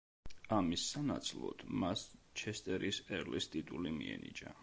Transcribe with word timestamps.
ამის 0.55 0.85
სანაცვლოდ 0.93 1.61
მას 1.83 2.05
ჩესტერის 2.43 3.01
ერლის 3.19 3.51
ტიტული 3.57 3.95
მიენიჭა. 4.01 4.59